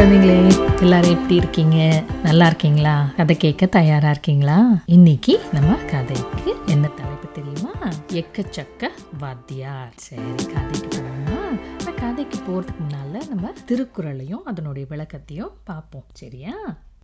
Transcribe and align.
குழந்தைங்களே 0.00 0.80
எல்லாரும் 0.80 1.10
எப்படி 1.10 1.34
இருக்கீங்க? 1.34 2.02
நல்லா 2.22 2.46
இருக்கீங்களா? 2.46 3.12
கதை 3.16 3.36
கேட்க 3.36 3.66
தயாரா 3.66 4.10
இருக்கீங்களா? 4.10 4.64
இன்னைக்கு 4.86 5.40
நம்ம 5.52 5.74
கதைக்கு 5.74 6.54
என்ன 6.66 6.88
தலைப்பு 6.88 7.28
தெரியுமா? 7.32 7.72
எக்கச்சக்க 8.08 8.88
வாத்தியார். 9.18 9.92
சரி 9.96 10.22
கதைக்கு 10.54 10.98
போகணுமா 10.98 11.94
கதைக்கு 11.94 12.38
போறதுக்கு 12.38 12.80
முன்னால 12.84 13.28
நம்ம 13.28 13.52
திருக்குறளையும் 13.68 14.42
அதனுடைய 14.44 14.88
விளக்கத்தையும் 14.90 15.52
பார்ப்போம். 15.64 16.04
சரியா? 16.12 16.54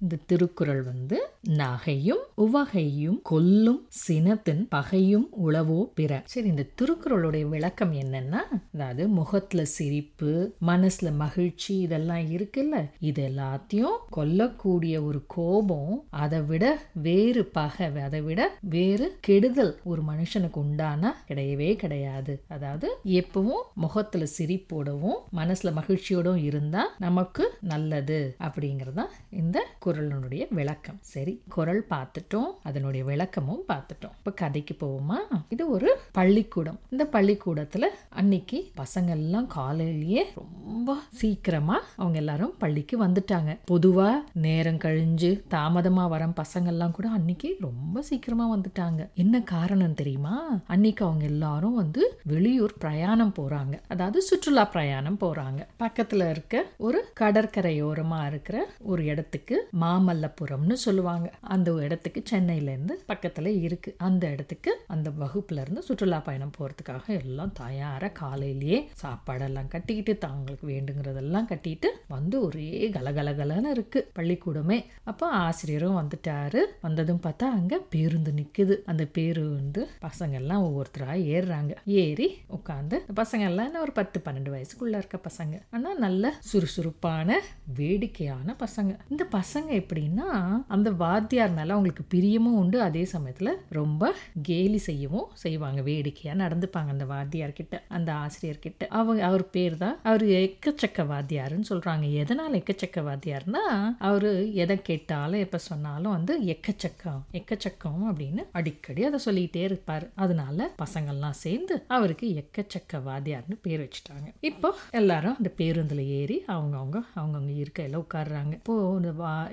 இந்த 0.00 0.16
திருக்குறள் 0.26 0.82
வந்து 0.82 1.18
நகையும் 1.48 2.22
உவகையும் 2.34 3.20
கொல்லும் 3.22 3.88
சினத்தின் 4.08 4.66
பகையும் 4.68 5.29
உளவோ 5.46 5.88
பிற. 5.94 6.22
சரி 6.24 6.48
இந்த 6.48 6.66
திருக்குறளுடைய 6.74 7.44
விளக்கம் 7.48 7.92
என்னன்னா 7.92 8.40
அதாவது 8.74 9.08
முகத்துல 9.08 9.64
சிரிப்பு 9.64 10.54
மனசுல 10.66 11.14
மகிழ்ச்சி 11.16 11.79
இதெல்லாம் 11.79 12.18
இருக்குல்ல? 12.18 12.76
இது 13.00 13.29
எல்லாத்தையும் 13.29 13.96
கொல்லக்கூடிய 14.16 15.04
ஒரு 15.04 15.24
கோபம் 15.26 16.04
அதை 16.10 16.40
விட 16.40 16.64
வேறு 16.93 17.44
பகை 17.44 17.99
அதை 18.02 18.21
விட 18.21 18.40
வேறு 18.60 19.16
கெடுதல் 19.21 19.80
ஒரு 19.85 20.02
மனுஷனுக்கு 20.02 20.60
உண்டானா 20.64 21.10
கிடையவே 21.29 21.76
கிடையாது. 21.76 22.43
அதாவது 22.49 22.88
எப்பவும் 23.04 23.64
முகத்துல 23.74 24.26
சிரிப்போடவும் 24.38 25.18
மனசுல 25.32 25.72
மகிழ்ச்சியோடவும் 25.80 26.43
இருந்தா 26.43 26.94
நமக்கு 26.99 27.44
நல்லது 27.60 28.36
அப்படிங்கறதான் 28.38 29.13
இந்த 29.30 29.58
குரலினுடைய 29.86 30.46
விளக்கம். 30.50 30.99
சரி 31.00 31.43
குரல் 31.49 31.86
பார்த்துட்டோம் 31.90 32.50
அதனுடைய 32.62 33.05
விளக்கமும் 33.05 33.64
பார்த்துட்டோம். 33.69 34.14
இப்போ 34.19 34.31
கதைக்கு 34.31 34.77
போவோமா? 34.81 35.19
இது 35.48 35.70
ஒரு 35.70 35.98
பள்ளிக்கூடம். 36.12 36.78
இந்த 36.91 37.05
பள்ளிக்கூடத்தில் 37.05 37.89
அன்னைக்கு 38.08 38.70
பசங்க 38.83 39.08
எல்லாம் 39.08 39.47
காலையிலேயே 39.47 40.25
ரொம்ப 40.34 40.97
சீக்கிரமா 41.12 41.80
அவங்க 41.97 42.19
எல்லாரும் 42.19 42.55
பள்ளிக்கு 42.58 43.05
வந்துட்டாங்க. 43.06 43.58
பொதுவா 43.70 44.10
நேரம் 44.33 44.75
கழிஞ்சு 44.77 45.30
தாமதமா 45.50 46.08
வர 46.08 46.25
பசங்க 46.27 46.66
எல்லாம் 46.66 46.91
கூட 46.91 47.08
அன்னைக்கு 47.08 47.56
ரொம்ப 47.60 48.03
சீக்கிரமா 48.03 48.56
வந்துட்டாங்க. 48.56 49.03
என்ன 49.14 49.42
காரணம் 49.42 49.94
தெரியுமா? 49.94 50.34
அன்னைக்கு 50.66 51.05
அவங்க 51.05 51.25
எல்லாரும் 51.25 51.75
வந்து 51.75 52.03
வெளியூர் 52.22 52.75
பிரயாணம் 52.78 53.32
போறாங்க. 53.38 53.75
அதாவது 53.88 54.22
சுற்றுலா 54.22 54.64
பிரயாணம் 54.64 55.19
போறாங்க. 55.20 55.60
பக்கத்துல 55.78 56.30
இருக்க 56.30 56.64
ஒரு 56.77 57.05
கடற்கரையோரமா 57.20 58.27
இருக்கிற 58.27 58.66
ஒரு 58.80 59.05
இடத்துக்கு 59.05 59.69
மாமல்லபுரம்னு 59.82 60.78
சொல்லுவாங்க. 60.86 61.27
அந்த 61.41 61.70
இடத்துக்கு 61.86 62.22
சென்னையிலேருந்து 62.30 62.94
பக்கத்தில் 63.06 63.52
இருக்குது 63.64 63.74
இருக்கு. 63.77 64.05
அந்த 64.06 64.24
இடத்துக்கு 64.30 64.70
அந்த 64.86 65.08
வகுப்புலேருந்து 65.20 65.82
சுற்றுலா 65.88 66.19
பயணம் 66.19 66.52
போகிறதுக்காக 66.56 67.06
எல்லாம் 67.22 67.52
தயாராக 67.52 68.12
காலையிலேயே 68.12 68.78
சாப்பாடெல்லாம் 69.02 69.69
கட்டிக்கிட்டு 69.69 70.12
தாங்களுக்கு 70.24 70.66
வேண்டுங்கிறதெல்லாம் 70.72 71.48
கட்டிட்டு 71.52 71.88
வந்து 72.08 72.36
ஒரே 72.41 72.69
கலகலகலன்னு 72.97 73.70
இருக்கு. 73.70 74.00
பள்ளிக்கூடமே. 74.19 74.78
அப்போ 75.04 75.27
ஆசிரியரும் 75.30 75.98
வந்துட்டாரு. 76.00 76.62
வந்ததும் 76.80 77.22
பார்த்தா 77.27 77.48
அங்கே 77.58 77.78
பேருந்து 77.94 78.32
நிற்குது 78.32 78.77
அந்த 78.84 79.04
பேருந்து 79.19 79.82
பசங்க 80.00 80.32
எல்லாம் 80.32 80.64
ஒவ்வொருத்தராக 80.69 81.27
ஏறுறாங்க. 81.34 81.72
ஏறி 81.84 82.28
உட்காந்து 82.58 82.97
பசங்க 83.22 83.44
எல்லாம் 83.50 83.66
என்ன 83.66 83.80
ஒரு 83.80 83.92
பத்து 83.92 84.20
பன்னெண்டு 84.27 84.54
வயசுக்குள்ள 84.56 84.97
இருக்க 85.02 85.20
பசங்க. 85.28 85.54
ஆனால் 85.70 85.98
நல்ல 85.98 86.34
சுறுசுறுப்பான 86.50 87.41
வேடிக்கையான 87.80 88.56
பசங்க. 88.64 88.92
இந்த 89.10 89.24
பசங்க 89.38 89.66
எப்படின்னா 89.70 90.28
அந்த 90.69 90.91
வாத்தியார் 90.91 91.50
மேல 91.50 91.72
அவங்களுக்கு 91.72 92.05
பிரியமும் 92.14 92.59
உண்டு. 92.62 92.81
அதே 92.81 93.09
சமயத்துல 93.12 93.53
ரொம்ப 93.69 94.12
கேலி 94.42 94.78
செய்யவும் 94.78 95.28
செய்வாங்க 95.33 95.83
வேடிக்கையா 95.83 96.34
நடந்துப்பாங்க 96.39 96.95
அந்த 96.97 97.05
வாத்தியார் 97.05 97.53
கிட்ட 97.53 97.83
அந்த 97.89 98.12
ஆசிரியர் 98.12 98.59
கிட்ட 98.59 98.87
அவங்க 98.91 99.25
அவர் 99.25 99.50
பேர் 99.50 99.77
தான் 99.77 99.97
அவர் 100.03 100.22
எக்கச்சக்க 100.22 101.06
வாத்தியாருன்னு 101.12 101.70
சொல்றாங்க. 101.70 102.05
எதனால 102.22 102.62
எக்கச்சக்க 102.62 103.05
வாத்தியார்னா 103.09 103.64
அவரு 103.98 104.55
எதை 104.55 104.83
கேட்டாலும் 104.83 105.41
எப்ப 105.41 105.59
சொன்னாலும் 105.59 106.12
வந்து 106.12 106.34
எக்கச்சக்கம் 106.44 107.21
எக்கச்சக்கம் 107.32 108.03
அப்படின்னு 108.09 108.44
அடிக்கடி 108.53 109.05
அதை 109.05 109.21
சொல்லிட்டே 109.25 109.65
இருப்பாரு. 109.69 110.09
அதனால 110.15 110.71
பசங்கள்லாம் 110.78 111.41
சேர்ந்து 111.44 111.84
அவருக்கு 111.88 112.26
எக்கச்சக்க 112.43 113.03
வாத்தியார்னு 113.09 113.56
பேர் 113.62 113.84
வச்சுட்டாங்க. 113.84 114.28
இப்போ 114.41 114.75
எல்லாரும் 114.91 115.37
அந்த 115.37 115.53
பேருந்துல 115.59 116.06
ஏறி 116.21 116.44
அவங்கவுங்க 116.47 116.99
அவங்கவுங்க 117.15 117.53
இருக்கையில 117.62 118.03
உட்காடுறாங்க 118.05 118.55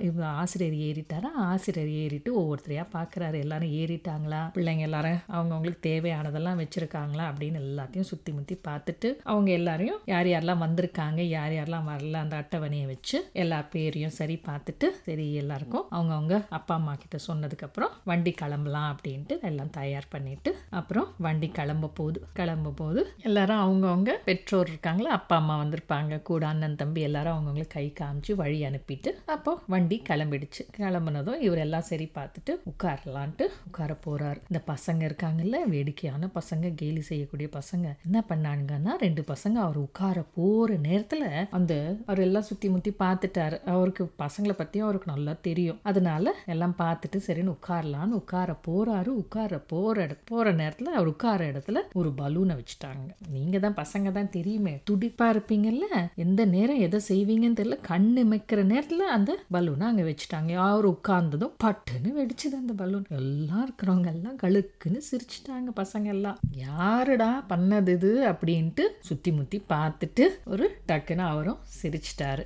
இப்போ 0.06 0.24
ஆசிரியர் 0.40 0.76
ஏறிட்டாரா? 0.86 1.30
ஆசிரியர் 1.46 1.90
ஏறிட்டு 2.00 2.30
ஒவ்வொருத்தரையாக 2.40 2.86
பார்க்குறாரு 2.94 3.36
எல்லாரும் 3.44 3.74
ஏறிட்டாங்களா? 3.80 4.40
பிள்ளைங்க 4.56 4.84
எல்லாரும் 4.88 5.20
அவங்கவுங்களுக்கு 5.34 5.82
தேவையானதெல்லாம் 5.86 6.60
வச்சுருக்காங்களா? 6.60 7.24
அப்படின்னு 7.30 7.60
எல்லாத்தையும் 7.64 8.08
சுற்றி 8.10 8.32
முற்றி 8.32 8.56
பார்த்துட்டு 8.68 9.08
அவங்க 9.24 9.50
எல்லாரையும் 9.50 10.00
யார் 10.12 10.28
யாரெல்லாம் 10.30 10.64
வந்திருக்காங்க 10.64 11.20
யார் 11.28 11.54
யாரெல்லாம் 11.54 11.88
வரல 11.90 12.22
அந்த 12.24 12.36
அட்டவணையை 12.36 12.86
வச்சு 12.86 13.18
எல்லா 13.42 13.58
பேரையும் 13.72 14.14
சரி 14.18 14.36
பார்த்துட்டு 14.48 14.88
சரி 15.06 15.26
எல்லாருக்கும் 15.34 15.86
அவங்கவுங்க 15.90 16.36
அப்பா 16.50 16.74
அம்மா 16.74 16.94
கிட்ட 16.96 17.18
சொன்னதுக்கப்புறம் 17.28 17.94
வண்டி 18.04 18.34
கிளம்பலாம் 18.34 18.90
அப்படின்ட்டு 18.92 19.36
எல்லாம் 19.50 19.72
தயார் 19.78 20.10
பண்ணிட்டு 20.10 20.50
அப்புறம் 20.72 21.08
வண்டி 21.20 21.50
கிளம்ப 21.52 21.92
போகுது 21.94 22.20
கிளம்ப 22.34 22.74
போது 22.80 23.00
எல்லாரும் 23.24 23.62
அவங்கவுங்க 23.64 24.12
பெற்றோர் 24.26 24.68
இருக்காங்களா 24.68 25.10
அப்பா 25.12 25.36
அம்மா 25.36 25.56
வந்திருப்பாங்க 25.62 26.22
கூட 26.22 26.44
அண்ணன் 26.46 26.76
தம்பி 26.76 27.02
எல்லாரும் 27.02 27.34
அவங்கவுங்களுக்கு 27.34 27.76
கை 27.76 27.86
காமிச்சு 28.00 28.32
வழி 28.34 28.60
அனுப்பிட்டு 28.64 29.10
அப்போ 29.28 29.54
வண்டி 29.68 29.93
கிளம்பிடுச்சு. 30.08 30.62
கிளம்புனதும் 30.76 31.40
இவர் 31.40 31.58
எல்லாம் 31.58 31.86
சரி 31.90 32.10
பார்த்துட்டு 32.14 32.52
உட்காரலான்ட்டு 32.72 33.46
உட்கார 33.66 33.96
போறாரு. 34.06 34.40
இந்த 34.50 34.60
பசங்க 34.66 35.02
இருக்காங்கல்ல 35.08 35.56
வேடிக்கையான 35.66 36.28
பசங்க 36.34 36.72
கேலி 36.74 37.00
செய்யக்கூடிய 37.00 37.48
பசங்க. 37.58 37.86
என்ன 38.04 38.24
பண்ணாங்கன்னா 38.28 38.92
ரெண்டு 38.98 39.24
பசங்க 39.32 39.52
அவர் 39.66 39.76
உட்கார 39.76 40.22
போற 40.34 40.74
நேரத்துல 40.74 41.46
அந்த 41.50 41.96
அவர் 42.06 42.20
எல்லாம் 42.20 42.42
சுத்தி 42.42 42.68
முத்தி 42.68 42.92
பார்த்துட்டாரு. 42.98 43.58
அவருக்கு 43.64 44.04
பசங்களை 44.18 44.54
பத்தியும் 44.60 44.88
அவருக்கு 44.88 45.12
நல்லா 45.12 45.34
தெரியும். 45.40 45.80
அதனால 45.82 46.34
எல்லாம் 46.46 46.74
பார்த்துட்டு 46.78 47.18
சரின்னு 47.26 47.56
உட்காரலான்னு 47.56 48.18
உட்கார 48.22 48.54
போறாரு. 48.68 49.06
உட்கார 49.06 49.58
போற 49.58 50.02
இட 50.02 50.16
போற 50.24 50.52
நேரத்துல 50.52 50.82
அவர் 50.82 51.06
உட்கார 51.06 51.50
இடத்துல 51.52 51.78
ஒரு 51.92 52.10
பலூனை 52.18 52.54
வச்சுட்டாங்க. 52.60 53.08
நீங்க 53.28 53.58
தான் 53.58 53.78
பசங்க 53.80 54.12
தான் 54.12 54.30
தெரியுமே. 54.30 54.82
துடிப்பா 54.90 55.26
இருப்பீங்கல்ல 55.34 55.86
எந்த 56.14 56.44
நேரம் 56.44 56.80
எதை 56.86 57.00
செய்வீங்கன்னு 57.08 57.58
தெரியல. 57.60 57.76
கண்ணு 57.88 58.22
மைக்கிற 58.32 58.60
நேரத்துல 58.72 59.04
அந்த 59.16 59.38
பலூனை 59.52 59.83
அங்கே 59.84 60.02
வச்சுட்டாங்க. 60.02 60.50
யார் 60.50 60.88
உட்கார்ந்ததும் 60.88 61.54
பட்டுன்னு 61.64 62.10
வெடிச்சது 62.16 62.54
அந்த 62.60 62.72
பலூன். 62.72 63.06
எல்லாம் 63.08 63.64
இருக்கிறவங்க 63.66 64.06
எல்லாம் 64.06 64.38
கழுக்குன்னு 64.38 65.00
சிரிச்சிட்டாங்க 65.10 65.70
பசங்க 65.76 66.04
எல்லாம். 66.04 66.38
யாருடா 66.50 67.44
பண்ணது 67.48 67.88
இது? 67.88 68.12
அப்படின்ட்டு 68.28 68.86
சுற்றி 69.00 69.32
முத்தி 69.32 69.62
பார்த்துட்டு 69.68 70.26
ஒரு 70.44 70.78
டக்குன்னு 70.88 71.26
அவரும் 71.32 71.58
சிரிச்சிட்டாரு. 71.82 72.44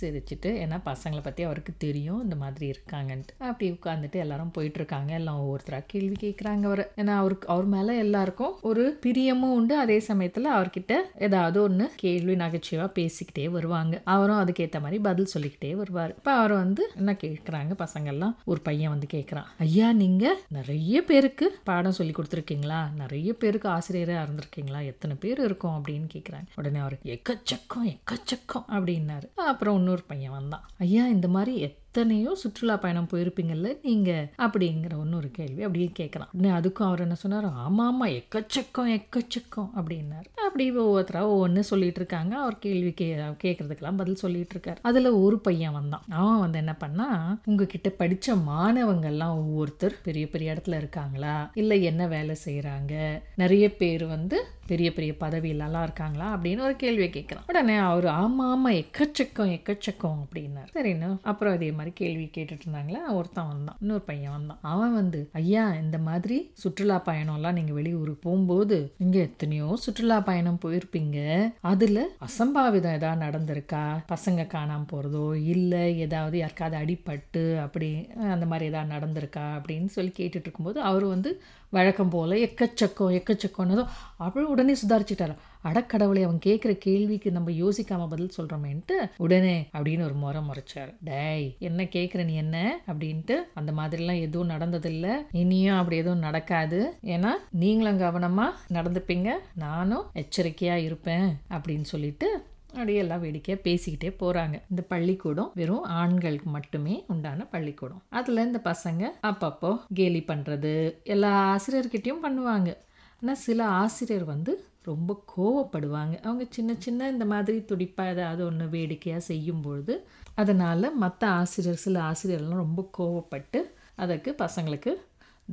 சிரிச்சிட்டு 0.00 0.50
ஏன்னா 0.62 0.78
பசங்களை 0.90 1.22
பற்றி 1.22 1.42
அவருக்கு 1.42 1.72
தெரியும் 1.78 2.22
இந்த 2.22 2.36
மாதிரி 2.36 2.66
இருக்காங்கன்ட்டு. 2.70 3.34
அப்படி 3.38 3.68
உட்காந்துட்டு 3.70 4.18
எல்லாரும் 4.24 4.50
போயிட்டு 4.50 4.78
இருக்காங்க 4.78 5.12
எல்லாம் 5.12 5.40
ஒவ்வொருத்தராக 5.42 5.84
கேள்வி 5.86 6.16
கேட்குறாங்க 6.20 6.64
அவர். 6.70 6.92
ஏன்னா 6.96 7.14
அவருக்கு 7.22 7.48
அவர் 7.48 7.64
மேலே 7.64 7.98
எல்லாருக்கும் 7.98 8.54
ஒரு 8.62 8.98
பிரியமும் 9.06 9.54
உண்டு. 9.58 9.76
அதே 9.78 9.98
சமயத்தில் 10.00 10.50
அவர்கிட்ட 10.50 10.94
ஏதாவது 11.18 11.62
ஒன்று 11.62 11.90
கேள்வி 11.96 12.34
நகைச்சுவாக 12.34 12.90
பேசிக்கிட்டே 12.98 13.44
வருவாங்க. 13.50 14.00
அவரும் 14.04 14.40
அதுக்கேற்ற 14.42 14.80
மாதிரி 14.80 14.98
பதில் 14.98 15.32
சொல்லிக்கிட்டே 15.34 15.74
வருவார். 15.74 16.14
இப்போ 16.16 16.32
அவர் 16.32 16.52
வந்து 16.52 16.90
என்ன 16.96 17.12
கேட்குறாங்க 17.12 17.72
பசங்கள்லாம் 17.84 18.34
ஒரு 18.44 18.60
பையன் 18.60 18.90
வந்து 18.90 19.06
கேட்குறான் 19.14 19.48
ஐயா 19.58 19.92
நீங்கள் 19.92 20.38
நிறைய 20.48 21.04
பேருக்கு 21.04 21.46
பாடம் 21.64 21.96
சொல்லி 21.98 22.12
கொடுத்துருக்கீங்களா? 22.12 22.80
நிறைய 22.94 23.32
பேருக்கு 23.32 23.68
ஆசிரியராக 23.68 24.26
இருந்திருக்கீங்களா? 24.26 24.80
எத்தனை 24.84 25.16
பேர் 25.20 25.40
இருக்கும்? 25.44 25.76
அப்படின்னு 25.76 26.08
கேட்குறாங்க 26.14 26.48
உடனே 26.56 26.78
அவர் 26.78 26.96
எக்கச்சக்கம் 27.14 27.86
எக்கச்சக்கம் 27.92 28.66
அப்படின்னாரு. 28.76 29.26
அப்புறம் 29.34 29.74
இன்னொரு 29.86 30.04
பையன் 30.06 30.32
வந்தான் 30.32 30.64
ஐயா 30.78 31.02
இந்த 31.06 31.28
மாதிரி 31.28 31.52
எத்தனையோ 31.96 32.34
சுற்றுலா 32.34 32.76
பயணம் 32.76 33.08
போயிருப்பீங்கல்ல 33.12 33.68
நீங்க 33.82 34.10
அப்படிங்கிற 34.38 34.94
இன்னொரு 35.00 35.30
கேள்வி. 35.30 35.60
அப்படியே 35.62 35.90
கேட்கலாம். 35.92 36.28
அதுக்கும் 36.40 36.86
அவர் 36.88 37.00
என்ன 37.00 37.14
சொன்னார்? 37.14 37.46
ஆமா 37.62 37.82
ஆமா 37.82 38.08
எக்கச்சக்கம் 38.08 38.90
எக்கச்சக்கம் 38.96 39.70
அப்படின்னாரு. 39.76 40.26
அப்படி 40.46 40.78
ஒவ்வொருத்தரா 40.78 41.22
ஒவ்வொன்று 41.34 41.58
சொல்லிட்டு 41.70 42.00
இருக்காங்க. 42.00 42.36
அவர் 42.36 42.58
கேள்வி 42.58 42.92
கே 42.92 43.14
கேட்கறதுக்கெல்லாம் 43.44 43.96
பதில் 43.96 44.20
சொல்லிட்டு 44.24 44.56
இருக்காரு. 44.56 44.76
அதுல 44.82 45.12
ஒரு 45.18 45.38
பையன் 45.38 45.72
வந்தான். 45.72 46.04
அவன் 46.08 46.40
வந்து 46.40 46.58
என்ன 46.58 46.74
பண்ணா 46.74 47.08
உங்ககிட்ட 47.44 47.92
படிச்ச 47.98 48.26
மாணவங்கள்லாம் 48.50 49.36
ஒவ்வொருத்தர் 49.44 49.96
பெரிய 50.02 50.28
பெரிய 50.28 50.52
இடத்துல 50.52 50.76
இருக்காங்களா? 50.76 51.50
இல்ல 51.54 51.74
என்ன 51.90 52.06
வேலை 52.06 52.36
செய்கிறாங்க 52.44 52.92
நிறைய 53.36 53.76
பேர் 53.76 54.06
வந்து 54.06 54.44
பெரிய 54.66 54.92
பெரிய 54.92 55.12
பதவியிலலாம் 55.20 55.82
இருக்காங்களா? 55.82 56.28
அப்படின்னு 56.36 56.60
ஒரு 56.60 56.76
கேள்வியை 56.76 57.10
கேட்குறான். 57.16 57.44
உடனே 57.46 57.76
அவர் 57.90 58.04
ஆமா 58.04 58.44
ஆமா 58.54 58.70
எக்கச்சக்கம் 58.82 59.52
எக்கச்சக்கம் 59.58 60.20
அப்படின்னாரு. 60.24 60.70
சரிண்ணா 60.74 61.10
அப்புறம் 61.22 61.54
அதே 61.54 61.70
மாதிரி 61.70 61.85
கேள்வி 61.92 62.30
கேட்டுட்டு 62.36 62.64
இருந்தாங்களா 62.66 63.00
ஒருத்தன் 63.12 63.48
வந்தான். 63.48 63.76
இன்னொரு 63.80 64.00
பையன் 64.00 64.30
வந்தான். 64.30 64.58
அவன் 64.60 64.94
வந்து 64.94 65.28
ஐயா 65.32 65.72
இந்த 65.72 65.98
மாதிரி 65.98 66.50
சுற்றுலா 66.52 67.02
பயணம்லாம் 67.06 67.52
நீங்கள் 67.52 67.74
வெளியூருக்கு 67.74 68.30
போகும்போது 68.30 68.94
நீங்கள் 68.98 69.22
எத்தனையோ 69.22 69.76
சுற்றுலா 69.76 70.20
பயணம் 70.20 70.60
போயிருப்பீங்க. 70.64 71.18
அதில் 71.60 72.10
அசம்பாவிதம் 72.20 72.94
ஏதாவது 72.94 73.24
நடந்திருக்கா? 73.26 73.84
பசங்க 74.08 74.46
காணாமல் 74.46 74.90
போறதோ 74.92 75.34
இல்லை 75.44 75.98
ஏதாவது 75.98 76.38
யாருக்காவது 76.38 76.76
அடிபட்டு 76.84 77.60
அப்படி 77.60 78.08
அந்த 78.16 78.46
மாதிரி 78.46 78.70
ஏதாவது 78.72 78.94
நடந்திருக்கா? 78.96 79.44
அப்படின்னு 79.58 79.86
சொல்லி 79.86 80.12
கேட்டுட்டு 80.16 80.46
இருக்கும்போது 80.46 80.80
அவர் 80.80 81.04
வந்து 81.04 81.42
வழக்கம் 81.70 82.08
போல் 82.08 82.30
எக்கச்சக்கம் 82.30 83.14
எக்கச்சக்கம்னதும் 83.18 83.88
அப்படி 84.16 84.46
உடனே 84.46 84.74
சுதாரிச்சுட்டார். 84.86 85.34
அடக்கடவுளை 85.68 86.22
அவன் 86.26 86.40
கேட்குற 86.46 86.72
கேள்விக்கு 86.86 87.30
நம்ம 87.30 87.50
யோசிக்காம 87.62 88.08
பதில் 88.12 88.34
சொல்கிறோமேன்ட்டு 88.36 88.96
உடனே 89.16 89.56
அப்படின்னு 89.76 90.06
ஒரு 90.08 90.16
முறை 90.22 90.42
முறைச்சார். 90.48 90.92
டேய் 91.10 91.46
என்ன 91.68 91.82
கேட்குற 91.96 92.24
நீ 92.24 92.34
என்ன? 92.34 92.56
அப்படின்ட்டு 92.86 93.36
அந்த 93.54 93.72
மாதிரிலாம் 93.72 94.24
எதுவும் 94.26 94.52
நடந்ததில்லை. 94.54 95.14
இனியும் 95.42 95.78
அப்படி 95.78 95.96
எதுவும் 95.96 96.26
நடக்காது. 96.26 96.80
ஏன்னா 97.14 97.32
நீங்களும் 97.62 98.02
கவனமாக 98.04 98.58
நடந்துப்பீங்க. 98.76 99.30
நானும் 99.66 100.04
எச்சரிக்கையாக 100.22 100.86
இருப்பேன் 100.88 101.28
அப்படின்னு 101.56 101.88
சொல்லிட்டு 101.94 102.28
அப்படியே 102.70 103.00
எல்லாம் 103.02 103.20
வேடிக்கையாக 103.20 103.62
பேசிக்கிட்டே 103.66 104.08
போகிறாங்க 104.22 104.56
இந்த 104.70 104.82
பள்ளிக்கூடம் 104.92 105.52
வெறும் 105.54 105.84
ஆண்களுக்கு 106.00 106.48
மட்டுமே 106.50 106.94
உண்டான 107.12 107.46
பள்ளிக்கூடம். 107.54 108.02
அதில் 108.18 108.46
இந்த 108.46 108.60
பசங்க 108.64 109.02
அப்பப்போ 109.30 109.70
கேலி 109.94 110.20
பண்ணுறது 110.30 110.72
எல்லா 111.14 111.30
ஆசிரியர்கிட்டையும் 111.54 112.24
பண்ணுவாங்க. 112.26 112.72
ஆனால் 113.20 113.40
சில 113.44 113.60
ஆசிரியர் 113.82 114.24
வந்து 114.24 114.52
ரொம்ப 114.86 115.10
கோவப்படுவாங்க. 115.34 116.14
அவங்க 116.26 116.44
சின்ன 116.56 116.76
சின்ன 116.84 117.08
இந்த 117.14 117.24
மாதிரி 117.32 117.58
துடிப்பாக 117.70 118.12
ஏதாவது 118.14 118.42
ஒன்று 118.48 118.66
வேடிக்கையாக 118.74 119.26
செய்யும் 119.30 119.62
பொழுது 119.66 119.94
அதனால் 120.40 120.96
மற்ற 121.02 121.22
ஆசிரியர் 121.40 121.84
சில 121.84 122.00
ஆசிரியர்லாம் 122.10 122.64
ரொம்ப 122.64 122.82
கோவப்பட்டு 122.98 123.60
அதற்கு 123.96 124.30
பசங்களுக்கு 124.44 124.92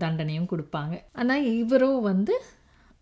தண்டனையும் 0.03 0.49
கொடுப்பாங்க. 0.51 0.95
ஆனால் 1.21 1.47
இவரும் 1.61 2.01
வந்து 2.01 2.35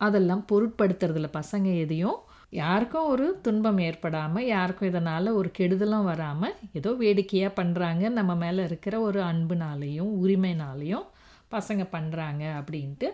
அதெல்லாம் 0.02 0.44
பொருட்படுத்துறதில்ல. 0.52 1.30
பசங்க 1.40 1.68
எதையும் 1.84 2.20
யாருக்கும் 2.54 3.10
ஒரு 3.12 3.26
துன்பம் 3.42 3.80
ஏற்படாமல் 3.88 4.48
யாருக்கும் 4.48 4.90
இதனால் 4.90 5.36
ஒரு 5.40 5.50
கெடுதலும் 5.58 6.08
வராமல் 6.10 6.56
ஏதோ 6.80 6.90
வேடிக்கையாக 7.02 7.58
பண்ணுறாங்க 7.60 8.10
நம்ம 8.18 8.32
மேலே 8.36 8.62
இருக்கிற 8.70 8.96
ஒரு 9.02 9.20
அன்புனாலேயும் 9.32 10.12
உரிமைனாலேயும் 10.22 11.06
பசங்க 11.50 11.84
பண்ணுறாங்க 11.96 12.44
அப்படின்ட்டு 12.60 13.08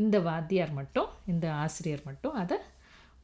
இந்த 0.00 0.16
வாத்தியார் 0.20 0.72
மட்டும் 0.72 1.08
இந்த 1.26 1.46
ஆசிரியர் 1.62 2.02
மட்டும் 2.04 2.34
அதை 2.34 2.56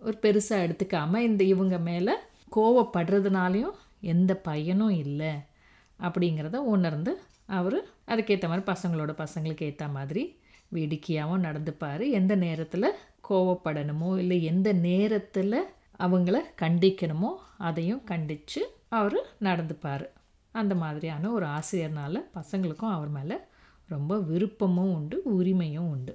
ஒரு 0.00 0.16
பெருசாக 0.22 0.64
எடுத்துக்காமல் 0.66 1.26
இந்த 1.28 1.42
இவங்க 1.44 1.76
மேலே 1.88 2.14
கோவப்படுறதுனாலையும் 2.56 3.76
எந்த 4.12 4.32
பயனும் 4.48 4.96
இல்லை 5.04 5.32
அப்படிங்கிறத 6.00 6.56
உணர்ந்து 6.74 7.12
அவர் 7.46 7.78
அதுக்கேற்ற 8.06 8.46
மாதிரி 8.50 8.66
பசங்களோட 8.72 9.12
பசங்களுக்கு 9.22 9.66
ஏற்ற 9.68 9.86
மாதிரி 9.88 10.22
வேடிக்கையாகவும் 10.72 11.44
நடந்துப்பார். 11.46 12.04
எந்த 12.10 12.34
நேரத்தில் 12.36 12.96
கோவப்படணுமோ 13.28 14.10
இல்லை 14.18 14.38
எந்த 14.44 14.68
நேரத்தில் 14.86 15.58
அவங்கள 15.98 16.36
கண்டிக்கணுமோ 16.62 17.30
அதையும் 17.58 18.04
கண்டித்து 18.04 18.62
அவர் 18.98 19.18
நடந்துப்பார். 19.40 20.06
அந்த 20.54 20.74
மாதிரியான 20.74 21.30
ஒரு 21.30 21.46
ஆசிரியர்னால 21.58 22.22
பசங்களுக்கும் 22.34 22.94
அவர் 22.96 23.08
மேலே 23.08 23.36
ரொம்ப 23.88 24.12
விருப்பமும் 24.30 24.92
உண்டு 24.96 25.16
உரிமையும் 25.38 25.90
உண்டு. 25.94 26.14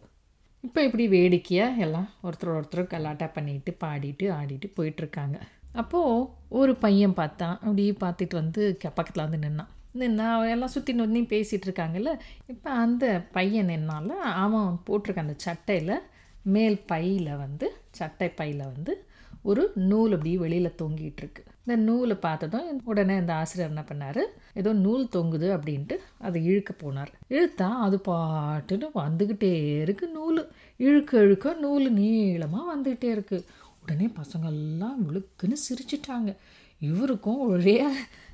இப்போ 0.63 0.79
இப்படி 0.83 1.07
வேடிக்கையாக 1.07 1.81
எல்லாம் 1.81 2.07
ஒருத்தர் 2.23 2.56
ஒருத்தர் 2.56 2.91
கலாட்டா 2.91 3.27
பண்ணிட்டு 3.33 3.71
பாடிட்டு 3.83 4.25
ஆடிட்டு 4.31 4.67
போயிட்டுருக்காங்க. 4.77 5.38
அப்போது 5.73 6.25
ஒரு 6.50 6.73
பையன் 6.75 7.13
பார்த்தான் 7.13 7.56
அப்படி 7.57 7.83
பார்த்துட்டு 8.00 8.35
வந்து 8.35 8.61
பக்கத்தில் 8.89 9.25
வந்து 9.25 9.39
நின்னான் 9.45 9.73
நின்னா 9.95 10.27
எல்லாம் 10.45 10.73
சுற்றி 10.73 10.94
நொந்தி 10.94 11.21
பேசிகிட்டு 11.25 11.67
இருக்காங்கல்ல 11.67 12.11
இப்போ 12.47 12.69
அந்த 12.75 13.06
பையன் 13.31 13.69
என்னால் 13.69 14.11
அவன் 14.35 14.79
போட்டிருக்க 14.89 15.19
அந்த 15.19 15.35
சட்டையில் 15.38 15.95
மேல் 16.45 16.77
பையில் 16.85 17.31
வந்து 17.35 17.67
சட்டை 17.91 18.29
பையில் 18.35 18.63
வந்து 18.65 18.94
ஒரு 19.41 19.63
நூல் 19.89 20.13
அப்படி 20.13 20.33
வெளியில் 20.38 20.77
தொங்கிட்டு 20.77 21.21
இருக்கு 21.21 21.44
இந்த 21.65 21.81
நூலை 21.81 22.15
பார்த்ததும் 22.15 22.81
உடனே 22.83 23.15
இந்த 23.15 23.33
ஆசிரியர் 23.33 23.85
என்ன 23.85 23.85
பண்ணார்? 23.88 24.19
ஏதோ 24.53 24.73
நூல் 24.73 25.07
தொங்குது 25.15 25.59
அப்படின்ட்டு 25.59 25.95
அதை 26.17 26.45
இழுக்க 26.45 26.73
போனார். 26.81 27.07
இழுத்தா 27.29 27.69
அது 27.69 28.01
பாட்டுன்னு 28.06 28.89
வந்துக்கிட்டே 28.95 29.79
இருக்கு 29.81 30.07
நூல். 30.07 30.51
இழுக்க 30.77 31.17
இழுக்க 31.17 31.53
நூல் 31.53 31.91
நீளமாக 31.91 32.77
வந்துக்கிட்டே 32.77 33.03
இருக்கு. 33.03 33.45
உடனே 33.81 34.07
பசங்கள்லாம் 34.07 34.95
விழுக்குன்னு 35.09 35.53
சிரிச்சிட்டாங்க. 35.69 36.35
இவருக்கும் 36.79 37.39
ஒரே 37.39 37.85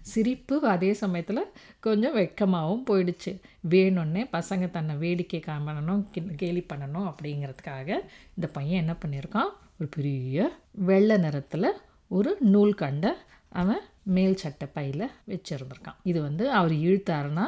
சிரிப்பு 0.01 0.67
அதே 0.67 0.93
சமயத்தில் 0.93 1.45
கொஞ்சம் 1.79 2.17
வெட்கமாகவும் 2.17 2.83
போயிடுச்சு. 2.89 3.39
வேணும்னே 3.69 4.29
பசங்க 4.33 4.71
தன்னை 4.71 4.95
வேடிக்கை 4.95 5.43
காமணும் 5.45 5.69
பண்ணணும் 5.69 6.05
கி- 6.17 6.35
கேலி 6.35 6.65
பண்ணணும் 6.73 7.13
அப்படிங்கிறதுக்காக 7.13 7.99
இந்த 8.35 8.47
பையன் 8.53 8.79
என்ன 8.79 8.95
பண்ணியிருக்கான்? 9.05 9.63
ஒரு 9.79 9.89
பெரிய 9.89 10.51
வெள்ளை 10.71 11.17
நிறத்தில் 11.17 11.73
ஒரு 12.11 12.31
நூல் 12.53 12.73
கண்டை 12.81 13.11
அவன் 13.61 13.83
மேல் 14.15 14.41
சட்டை 14.41 14.67
பையில் 14.75 15.05
வச்சுருந்துருக்கான். 15.31 15.99
இது 16.09 16.19
வந்து 16.27 16.43
அவர் 16.57 16.73
இழுத்தாருன்னா 16.85 17.45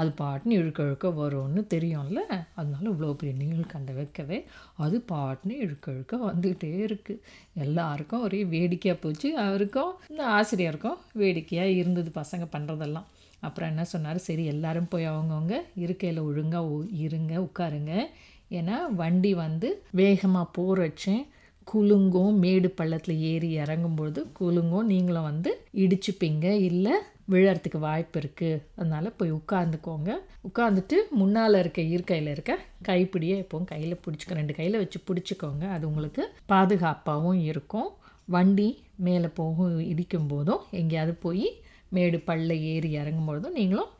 அது 0.00 0.10
பாட்டுன்னு 0.20 0.58
இழுக்க 0.60 0.80
இழுக்க 0.88 1.08
வரும்னு 1.20 1.62
தெரியும்ல. 1.74 2.20
அதனால 2.58 2.84
இவ்வளோ 2.90 3.14
பெரிய 3.20 3.34
நீள் 3.38 3.72
கண்டை 3.72 3.92
வைக்கவே 3.98 4.38
அது 4.84 4.96
பாட்டுன்னு 5.12 5.54
இழுக்க 5.64 5.86
இழுக்க 5.94 6.16
வந்துக்கிட்டே 6.28 6.70
இருக்குது 6.86 7.22
எல்லாருக்கும் 7.64 8.24
ஒரே 8.26 8.40
வேடிக்கையாக 8.54 8.98
போச்சு. 9.04 9.30
அவருக்கும் 9.44 9.92
இந்த 10.12 10.24
ஆசிரியருக்கும் 10.38 11.00
வேடிக்கையாக 11.22 11.76
இருந்தது 11.80 12.12
பசங்க 12.20 12.46
பண்ணுறதெல்லாம் 12.54 13.08
அப்புறம் 13.48 13.70
என்ன 13.72 13.84
சொன்னார்? 13.94 14.18
சரி 14.28 14.44
எல்லாரும் 14.54 14.90
போய் 14.92 15.10
அவங்கவுங்க 15.12 15.56
இருக்கையில் 15.84 16.26
ஒழுங்காக 16.28 16.78
இருங்க 17.04 17.34
உட்காருங்க. 17.48 17.92
ஏன்னா 18.58 18.76
வண்டி 19.02 19.32
வந்து 19.44 19.68
வேகமாக 20.00 20.52
போகிறச்சேன் 20.56 21.22
குலுங்கும் 21.70 22.36
மேடு 22.42 22.68
பள்ளத்தில் 22.70 23.22
ஏறி 23.30 23.48
இறங்கும்பொழுது 23.58 24.20
குலுங்கும். 24.38 24.88
நீங்களும் 24.92 25.28
வந்து 25.30 25.50
இடிச்சுப்பீங்க. 25.82 26.46
இல்லை 26.68 26.94
விழறதுக்கு 27.32 27.78
வாய்ப்பு 27.78 28.16
இருக்குது 28.20 28.60
அதனால் 28.76 29.16
போய் 29.18 29.32
உட்காந்துக்கோங்க 29.38 30.10
உட்காந்துட்டு 30.48 30.96
முன்னால் 31.18 31.58
இருக்க 31.58 31.80
இருக்கையில் 31.94 32.30
இருக்க 32.34 32.52
கைப்பிடியை 32.88 33.36
எப்போவும் 33.42 33.70
கையில் 33.72 34.00
பிடிச்சிக்க. 34.04 34.38
ரெண்டு 34.40 34.54
கையில் 34.54 34.80
வச்சு 34.82 35.00
பிடிச்சிக்கோங்க. 35.08 35.64
அது 35.74 35.84
உங்களுக்கு 35.90 36.24
பாதுகாப்பாகவும் 36.52 37.40
இருக்கும். 37.50 37.90
வண்டி 38.34 38.68
மேலே 39.06 39.28
போகும் 39.38 39.78
இடிக்கும் 39.92 40.28
போதும் 40.28 40.64
எங்கேயாவது 40.80 41.14
போய் 41.24 41.46
மேடு 41.88 42.18
பள்ள 42.26 42.50
ஏறி 42.72 42.90
இறங்கும் 43.00 43.28
பொழுதும் 43.28 43.56
நீங்களும் 43.58 43.90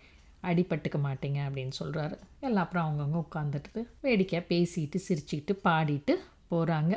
அடிபட்டுக்க 0.50 0.98
மாட்டீங்க 1.06 1.38
அப்படின்னு 1.46 1.74
சொல்கிறாரு 1.78 2.16
எல்லாம் 2.40 2.64
அப்புறம் 2.64 2.84
அவங்கவுங்க 2.84 3.18
உட்காந்துட்டு 3.24 3.80
வேடிக்கையாக 4.00 4.44
பேசிட்டு 4.52 4.98
சிரிச்சுக்கிட்டு 5.06 5.54
பாடிட்டு 5.64 6.14
போகிறாங்க 6.48 6.92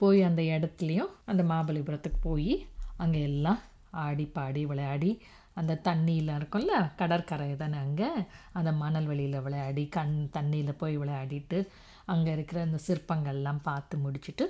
போய் 0.00 0.22
அந்த 0.22 0.42
இடத்துலையும் 0.42 1.12
அந்த 1.26 1.42
மாபலிபுரத்துக்கு 1.42 2.20
போய் 2.20 2.52
அங்கே 2.96 3.20
எல்லாம் 3.22 3.60
ஆடி 4.04 4.24
பாடி 4.26 4.62
விளையாடி 4.66 5.10
அந்த 5.54 5.80
தண்ணியில் 5.84 6.30
இருக்கும்ல 6.38 6.74
கடற்கரை 6.96 7.56
தானே 7.56 7.76
அங்கே 7.76 8.08
அந்த 8.52 8.70
மணல் 8.72 9.06
வெளியில் 9.06 9.40
விளையாடி 9.40 9.84
கண் 9.88 10.16
தண்ணியில் 10.32 10.78
போய் 10.78 10.98
விளையாடிட்டு 10.98 11.58
அங்கே 12.04 12.32
இருக்கிற 12.32 12.58
அந்த 12.62 12.78
சிற்பங்கள்லாம் 12.86 13.62
பார்த்து 13.62 13.96
முடிச்சுட்டு 14.04 14.44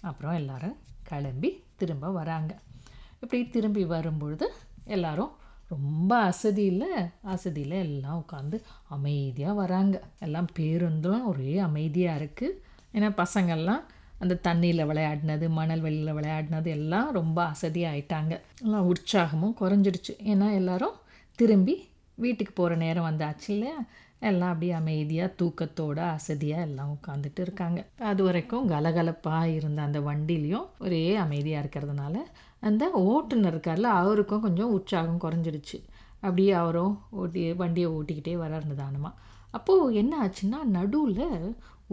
அப்புறம் 0.00 0.34
எல்லோரும் 0.34 0.76
கிளம்பி 1.02 1.50
திரும்ப 1.76 2.10
வராங்க. 2.10 2.52
இப்படி 3.20 3.48
திரும்பி 3.48 3.82
வரும்பொழுது 3.84 4.46
எல்லோரும் 4.86 5.32
ரொம்ப 5.68 6.12
அசதியில் 6.30 6.88
அசதியில் 7.34 7.76
எல்லாம் 7.86 8.24
உட்காந்து 8.24 8.56
அமைதியாக 8.88 9.54
வராங்க. 9.54 9.96
எல்லாம் 10.18 10.48
பேருந்தும் 10.58 11.24
ஒரே 11.24 11.58
அமைதியாக 11.58 12.20
இருக்குது 12.20 12.58
ஏன்னா 12.92 13.10
பசங்கள்லாம் 13.22 13.82
அந்த 14.18 14.40
தண்ணியில் 14.42 14.86
விளையாடினது 14.86 15.48
மணல் 15.48 15.80
வெளியில் 15.80 16.14
விளையாடினது 16.14 16.66
எல்லாம் 16.66 17.10
ரொம்ப 17.12 17.38
அசதியாக 17.44 17.94
ஆயிட்டாங்க 17.94 18.40
எல்லாம் 18.62 18.92
உற்சாகமும் 18.92 19.58
குறைஞ்சிடுச்சு. 19.60 20.14
ஏன்னா 20.24 20.52
எல்லாரும் 20.52 20.96
திரும்பி 21.38 21.88
வீட்டுக்கு 22.14 22.52
போகிற 22.52 22.76
நேரம் 22.76 23.08
வந்தாச்சு 23.10 23.46
இல்லையா? 23.46 23.78
எல்லாம் 24.20 24.48
அப்படியே 24.48 24.72
அமைதியாக 24.72 25.34
தூக்கத்தோட 25.40 25.98
அசதியாக 26.16 26.62
எல்லாம் 26.62 26.96
உட்காந்துட்டு 26.96 27.40
இருக்காங்க. 27.40 27.84
அது 27.98 28.22
வரைக்கும் 28.24 28.68
கலகலப்பாக 28.70 29.44
இருந்த 29.44 29.82
அந்த 29.82 30.00
வண்டிலையும் 30.00 30.66
ஒரே 30.78 31.16
அமைதியாக 31.16 31.64
இருக்கிறதுனால 31.64 32.16
அந்த 32.60 32.84
ஓட்டுநர் 32.90 33.54
இருக்கார்ல 33.54 33.88
அவருக்கும் 34.02 34.40
கொஞ்சம் 34.40 34.72
உற்சாகம் 34.72 35.20
குறைஞ்சிடுச்சு. 35.20 35.78
அப்படியே 36.20 36.52
அவரும் 36.52 37.00
ஓட்டி 37.10 37.52
வண்டியை 37.52 37.90
ஓட்டிக்கிட்டே 37.90 38.36
வர 38.36 38.60
நிதானமாக 38.60 39.14
அப்போது 39.58 39.94
என்ன 40.02 40.12
ஆச்சுன்னா 40.24 40.58
நடுவில் 40.76 41.24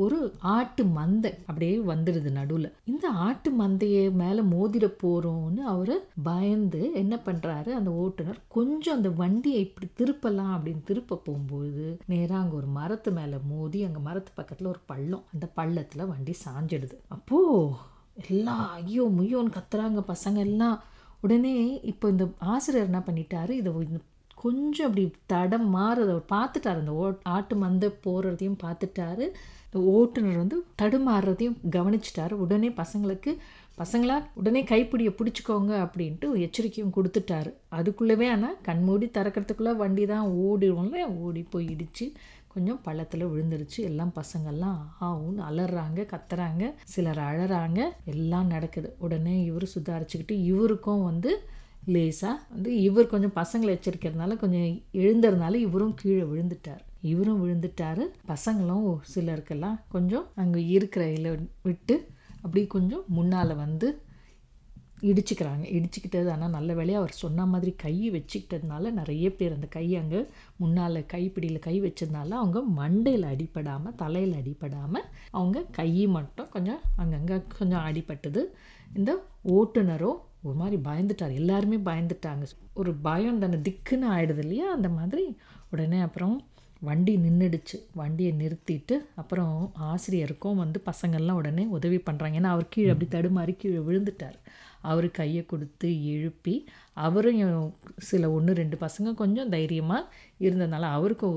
ஒரு 0.01 0.17
ஆட்டு 0.55 0.83
மந்தை 0.97 1.29
அப்படியே 1.47 1.77
வந்துடுது 1.89 2.29
நடுவில். 2.37 2.67
இந்த 2.91 3.05
ஆட்டு 3.25 3.49
மந்தையை 3.61 4.03
மேலே 4.21 4.41
மோதிர 4.51 4.85
போகிறோன்னு 5.01 5.61
அவர் 5.71 5.95
பயந்து 6.27 6.81
என்ன 7.01 7.15
பண்ணுறாரு 7.25 7.71
அந்த 7.79 7.91
ஓட்டுநர் 8.03 8.39
கொஞ்சம் 8.55 8.97
அந்த 8.97 9.09
வண்டியை 9.21 9.59
இப்படி 9.67 9.87
திருப்பலாம் 9.99 10.53
அப்படின்னு 10.55 10.83
திருப்ப 10.89 11.19
போகும்போது 11.25 11.85
நேராக 12.11 12.41
அங்கே 12.43 12.57
ஒரு 12.61 12.69
மரத்து 12.77 13.11
மேலே 13.17 13.39
மோதி 13.51 13.81
அங்கே 13.87 14.03
மரத்து 14.07 14.31
பக்கத்தில் 14.35 14.71
ஒரு 14.73 14.81
பள்ளம் 14.91 15.27
அந்த 15.33 15.47
பள்ளத்தில் 15.59 16.09
வண்டி 16.13 16.35
சாஞ்சிடுது. 16.45 16.97
அப்போது 17.17 18.29
எல்லாம் 18.29 18.63
ஐயோ 18.79 19.03
முய்யோன்னு 19.17 19.57
கத்துறாங்க 19.57 20.03
பசங்க 20.13 20.39
எல்லாம். 20.49 20.79
உடனே 21.25 21.55
இப்போ 21.91 22.05
இந்த 22.09 22.25
ஆசிரியர் 22.53 22.89
என்ன 22.89 23.01
பண்ணிட்டாரு? 23.07 23.53
இதை 23.61 23.71
இந்த 23.89 23.99
கொஞ்சம் 24.43 24.87
அப்படி 24.87 25.05
தடம் 25.33 25.69
மாறுறத 25.75 26.11
அவர் 26.15 26.31
பார்த்துட்டாரு. 26.35 26.79
அந்த 26.81 26.93
ஓ 27.01 27.05
ஆட்டு 27.35 27.55
மந்த 27.63 27.87
போகிறதையும் 28.05 28.61
பார்த்துட்டாரு. 28.65 29.27
ஓட்டுநர் 29.95 30.41
வந்து 30.43 30.57
தடுமாறுறதையும் 30.81 31.57
கவனிச்சிட்டாரு. 31.75 32.35
உடனே 32.45 32.69
பசங்களுக்கு 32.81 33.31
பசங்களா 33.81 34.15
உடனே 34.39 34.61
கைப்பிடியை 34.71 35.11
பிடிச்சிக்கோங்க 35.19 35.71
அப்படின்ட்டு 35.85 36.27
எச்சரிக்கையும் 36.45 36.95
கொடுத்துட்டாரு. 36.97 37.51
அதுக்குள்ளவே 37.77 38.27
ஆனால் 38.33 38.57
கண்மூடி 38.67 39.07
திறக்கிறதுக்குள்ளே 39.17 39.73
வண்டி 39.81 40.05
தான் 40.05 40.27
ஓடிடும்ல 40.45 41.05
ஓடி 41.25 41.43
போய் 41.53 41.69
இடித்து 41.73 42.07
கொஞ்சம் 42.53 42.79
பள்ளத்தில் 42.85 43.25
விழுந்துருச்சு. 43.25 43.79
எல்லாம் 43.89 44.13
பசங்கள்லாம் 44.19 44.79
ஆவுன்னு 45.07 45.41
அலறாங்க 45.49 45.99
கத்துறாங்க. 46.13 46.63
சிலர் 46.93 47.21
அழறாங்க. 47.29 47.79
எல்லாம் 48.13 48.47
நடக்குது. 48.47 48.89
உடனே 49.05 49.35
இவர் 49.49 49.67
சுதாரிச்சுக்கிட்டு 49.75 50.37
இவருக்கும் 50.51 51.03
வந்து 51.03 51.31
லேசாக 51.85 52.35
வந்து 52.49 52.81
இவர் 52.81 53.07
கொஞ்சம் 53.07 53.35
பசங்களை 53.35 53.71
எச்சரிக்கிறதுனால 53.77 54.35
கொஞ்சம் 54.37 54.67
எழுந்ததுனால 54.93 55.53
இவரும் 55.67 55.93
கீழே 55.93 56.23
விழுந்துட்டார். 56.23 56.83
இவரும் 57.01 57.41
விழுந்துட்டாரு. 57.43 58.03
பசங்களும் 58.27 58.87
சிலருக்கெல்லாம் 59.13 59.77
கொஞ்சம் 59.89 60.27
அங்கே 60.35 60.67
இருக்கிற 60.67 61.05
இல 61.11 61.37
விட்டு 61.61 61.95
அப்படி 62.41 62.67
கொஞ்சம் 62.67 63.03
முன்னால் 63.07 63.55
வந்து 63.55 64.01
இடிச்சுக்கிறாங்க. 65.01 65.63
இடிச்சுக்கிட்டது 65.75 66.29
ஆனால் 66.31 66.49
நல்ல 66.49 66.73
வேலையாக 66.73 67.01
அவர் 67.03 67.13
சொன்ன 67.21 67.45
மாதிரி 67.45 67.71
கை 67.75 68.11
வச்சுக்கிட்டதுனால 68.11 68.91
நிறைய 68.91 69.35
பேர் 69.35 69.53
அந்த 69.53 69.67
கை 69.67 69.95
அங்கே 69.95 70.19
முன்னால் 70.57 71.05
கைப்பிடியில் 71.13 71.59
கை 71.59 71.81
வச்சதுனால 71.81 72.35
அவங்க 72.41 72.61
மண்டையில் 72.81 73.25
அடிப்படாமல் 73.33 73.95
தலையில் 73.95 74.35
அடிப்படாமல் 74.41 75.07
அவங்க 75.31 75.63
கை 75.71 76.07
மட்டும் 76.07 76.49
கொஞ்சம் 76.49 76.81
அங்கங்கே 76.95 77.41
கொஞ்சம் 77.59 77.85
அடிபட்டது. 77.89 78.43
இந்த 78.95 79.23
ஓட்டுநரும் 79.43 80.19
ஒரு 80.43 80.55
மாதிரி 80.55 80.81
பயந்துட்டார். 80.83 81.33
எல்லாருமே 81.33 81.77
பயந்துட்டாங்க. 81.77 82.45
ஒரு 82.73 82.93
பயம் 82.93 83.39
தானே 83.39 83.57
திக்குன்னு 83.57 84.07
ஆயிடுது 84.15 84.37
இல்லையா? 84.37 84.71
அந்த 84.71 84.89
மாதிரி 84.89 85.37
உடனே 85.71 85.99
அப்புறம் 85.99 86.41
வண்டி 86.79 87.17
நின்றுடுச்சு 87.17 87.77
வண்டியை 87.93 88.31
நிறுத்திட்டு 88.33 88.95
அப்புறம் 89.15 89.73
ஆசிரியருக்கும் 89.79 90.55
வந்து 90.55 90.81
பசங்கள்லாம் 90.85 91.39
உடனே 91.41 91.65
உதவி 91.65 91.97
பண்ணுறாங்க 91.97 92.39
ஏன்னா 92.39 92.53
அவர் 92.53 92.65
கீழே 92.69 92.89
அப்படி 92.93 93.09
தடுமாறி 93.15 93.55
கீழே 93.57 93.77
விழுந்துட்டார். 93.77 94.37
அவர் 94.81 95.11
கையை 95.11 95.45
கொடுத்து 95.45 96.05
எழுப்பி 96.05 96.65
அவரும் 96.93 97.73
சில 97.97 98.31
ஒன்று 98.31 98.53
ரெண்டு 98.53 98.77
பசங்க 98.77 99.13
கொஞ்சம் 99.13 99.49
தைரியமாக 99.49 100.09
இருந்ததுனால 100.39 100.81
அவருக்கு 100.81 101.27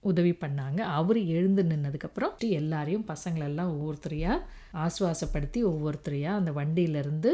உதவி 0.00 0.30
பண்ணாங்க. 0.30 0.80
அவர் 0.98 1.20
எழுந்து 1.36 1.62
நின்னதுக்கப்புறம் 1.62 2.36
எல்லாரையும் 2.38 3.06
பசங்களெல்லாம் 3.08 3.72
ஒவ்வொருத்தரையாக 3.74 4.38
ஆசுவாசப்படுத்தி 4.84 5.62
ஒவ்வொருத்தரையாக 5.72 6.40
அந்த 6.40 6.50
வண்டியிலேருந்து 6.50 7.32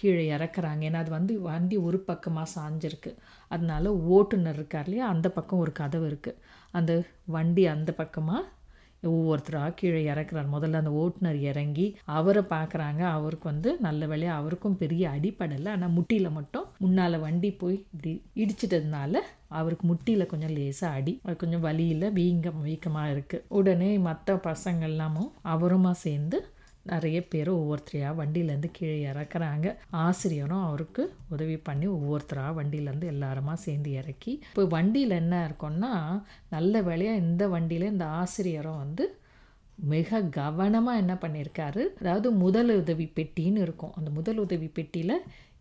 கீழே 0.00 0.24
இறக்குறாங்க. 0.36 0.82
ஏன்னா 0.88 1.02
அது 1.04 1.10
வந்து 1.18 1.34
வண்டி 1.48 1.76
ஒரு 1.88 1.98
பக்கமாக 2.10 2.52
சாஞ்சிருக்கு. 2.56 3.12
அதனால 3.50 3.92
ஓட்டுநர் 4.16 4.58
இருக்கார் 4.60 4.88
இல்லையா? 4.88 5.06
அந்த 5.14 5.28
பக்கம் 5.38 5.62
ஒரு 5.64 5.72
கதவு 5.82 6.06
இருக்குது 6.10 6.40
அந்த 6.72 6.92
வண்டி 7.36 7.64
அந்த 7.76 7.90
பக்கமாக 8.02 8.42
ஒவ்வொருத்தராக 9.02 9.74
கீழே 9.80 9.98
இறக்குறாரு. 10.12 10.48
முதல்ல 10.54 10.80
அந்த 10.82 10.92
ஓட்டுநர் 11.00 11.38
இறங்கி 11.50 11.86
அவரை 12.18 12.42
பார்க்குறாங்க. 12.52 13.02
அவருக்கு 13.16 13.46
வந்து 13.50 13.70
நல்ல 13.86 14.06
வேலையாக 14.06 14.38
அவருக்கும் 14.40 14.78
பெரிய 14.82 15.02
அடிப்படலை 15.16 15.70
ஆனால் 15.72 15.94
முட்டியில் 15.96 16.36
மட்டும் 16.38 16.68
முன்னால் 16.78 17.22
வண்டி 17.26 17.50
போய் 17.62 17.78
இப்படி 17.92 18.12
இடிச்சிட்டதுனால 18.42 19.22
அவருக்கு 19.58 19.84
முட்டியில் 19.86 20.30
கொஞ்சம் 20.30 20.54
லேசாக 20.56 20.98
அடி 20.98 21.12
அது 21.26 21.36
கொஞ்சம் 21.36 21.64
வலியில் 21.66 22.06
வீங்க 22.12 22.52
வீக்கமாக 22.64 23.12
இருக்குது 23.14 23.44
உடனே 23.58 23.90
மற்ற 24.08 24.36
பசங்கள் 24.48 24.92
எல்லாமும் 24.92 25.30
அவருமா 25.44 25.92
சேர்ந்து 26.04 26.38
நிறைய 26.92 27.18
பேர் 27.32 27.50
ஒவ்வொருத்தரையாக 27.58 28.18
வண்டியிலேருந்து 28.20 28.70
கீழே 28.76 28.96
இறக்குறாங்க. 29.10 29.66
ஆசிரியரும் 30.04 30.64
அவருக்கு 30.68 31.02
உதவி 31.34 31.56
பண்ணி 31.68 31.86
ஒவ்வொருத்தராக 31.96 32.56
வண்டியிலேருந்து 32.60 33.10
எல்லாருமா 33.14 33.54
சேர்ந்து 33.66 33.90
இறக்கி 34.00 34.32
இப்போ 34.48 34.64
வண்டியில் 34.76 35.18
என்ன 35.22 35.34
இருக்கும்னா 35.48 35.92
நல்ல 36.54 36.82
வேலையாக 36.88 37.22
இந்த 37.24 37.44
வண்டியில் 37.54 37.92
இந்த 37.92 38.08
ஆசிரியரும் 38.22 38.82
வந்து 38.84 39.06
மிக 39.92 40.20
கவனமாக 40.40 41.00
என்ன 41.02 41.14
பண்ணியிருக்காரு 41.22 41.84
அதாவது 42.00 42.28
முதல் 42.42 42.72
உதவி 42.80 43.06
பெட்டின்னு 43.18 43.62
இருக்கும். 43.66 43.94
அந்த 43.98 44.10
முதல் 44.10 44.38
உதவி 44.38 44.68
பெட்டியில் 44.78 45.16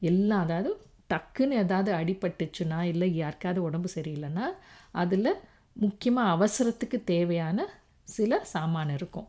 எல்லாம் 0.09 0.43
அதாவது 0.45 0.71
டக்குன்னு 1.13 1.55
ஏதாவது 1.63 1.91
அடிபட்டுச்சுன்னா 1.99 2.79
இல்லை 2.91 3.07
யாருக்காவது 3.15 3.59
உடம்பு 3.67 3.89
சரியில்லைன்னா 3.95 4.45
அதில் 5.01 5.31
முக்கியமாக 5.75 6.33
அவசரத்துக்கு 6.35 6.97
தேவையான 7.13 7.65
சில 8.07 8.39
சாமான் 8.53 8.93
இருக்கும். 8.97 9.27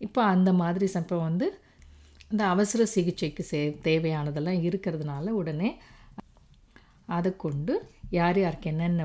இப்போ 0.00 0.20
அந்த 0.34 0.50
மாதிரி 0.62 0.88
இப்போ 1.00 1.18
வந்து 1.28 1.46
இந்த 2.32 2.42
அவசர 2.52 2.82
சிகிச்சைக்கு 2.94 3.42
சே 3.50 3.58
தேவையானதெல்லாம் 3.88 4.62
இருக்கிறதுனால 4.68 5.34
உடனே 5.40 5.70
அதை 7.16 7.30
கொண்டு 7.44 7.74
யார் 8.18 8.38
யாருக்கு 8.42 8.70
என்னென்ன 8.70 9.04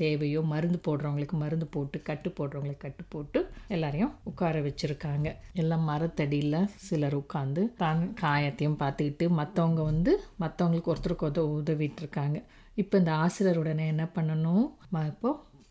தேவையோ 0.00 0.40
மருந்து 0.50 0.78
போடுறவங்களுக்கு 0.86 1.36
மருந்து 1.42 1.66
போட்டு 1.74 1.96
கட்டு 2.02 2.28
போடுறவங்களுக்கு 2.36 2.84
கட்டு 2.84 3.04
போட்டு 3.14 3.38
எல்லாரையும் 3.74 4.12
உட்கார 4.30 4.60
வச்சுருக்காங்க. 4.66 5.28
எல்லாம் 5.62 5.84
மரத்தடியில் 5.90 6.68
சிலர் 6.86 7.16
உட்காந்து 7.20 7.62
தான் 7.82 8.00
காயத்தையும் 8.22 8.78
பார்த்துக்கிட்டு 8.82 9.26
மற்றவங்க 9.40 9.82
வந்து 9.90 10.12
மற்றவங்களுக்கு 10.42 10.92
ஒருத்தருக்கு 10.92 11.28
உதவ 11.30 11.52
உதவிட்டு 11.60 12.02
இருக்காங்க. 12.04 12.38
இப்போ 12.82 12.96
இந்த 12.98 13.12
ஆசிரியர் 13.24 13.60
உடனே 13.62 13.86
என்ன 13.94 14.06
பண்ணணும்? 14.16 14.66
இப்போ 15.12 15.30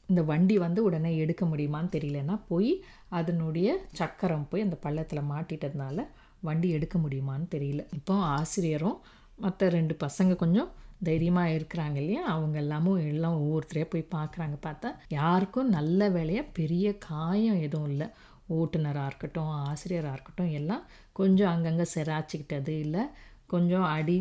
இந்த 0.10 0.22
வண்டி 0.30 0.56
வந்து 0.58 0.80
உடனே 0.84 1.12
எடுக்க 1.24 1.44
முடியுமான்னு 1.46 1.94
தெரியலன்னா 1.96 2.36
போய் 2.48 2.72
அதனுடைய 3.20 3.70
சக்கரம் 4.00 4.48
போய் 4.50 4.66
அந்த 4.68 4.78
பள்ளத்தில் 4.86 5.30
மாட்டிட்டதுனால 5.32 6.06
வண்டி 6.48 6.70
எடுக்க 6.78 6.98
முடியுமான்னு 7.00 7.48
தெரியல. 7.56 7.82
இப்போ 7.98 8.13
ஆசிரியரும் 8.38 9.00
மற்ற 9.46 9.70
ரெண்டு 9.78 9.94
பசங்க 10.06 10.34
கொஞ்சம் 10.36 10.70
தைரியமாக 11.08 11.54
இருக்கிறாங்க 11.58 11.98
இல்லையா? 12.04 12.24
அவங்க 12.36 12.58
எல்லாமும் 12.63 13.01
எல்லாம் 13.12 13.38
ஒவ்வொருத்தரையாக 13.44 13.92
போய் 13.94 14.13
பார்க்குறாங்க 14.16 14.58
பார்த்தா 14.68 14.89
யாருக்கும் 15.20 15.70
நல்ல 15.78 16.10
வேலையாக 16.18 16.54
பெரிய 16.60 16.86
காயம் 17.10 17.62
எதுவும் 17.68 17.89
இல்லை. 17.92 18.08
ஓட்டுநராக 18.58 19.10
இருக்கட்டும் 19.12 19.51
ஆசிரியராக 19.70 20.16
இருக்கட்டும் 20.16 20.54
எல்லாம் 20.60 20.84
கொஞ்சம் 21.20 21.51
அங்கங்கே 21.54 21.86
செராச்சிக்கிட்டது 21.96 22.74
இல்லை. 22.86 23.04
கொஞ்சம் 23.53 23.86
அடி 23.96 24.15